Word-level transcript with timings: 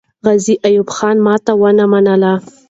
غازي 0.25 0.53
ایوب 0.67 0.89
خان 0.95 1.17
ماتې 1.25 1.53
ونه 1.61 1.85
منله. 1.91 2.33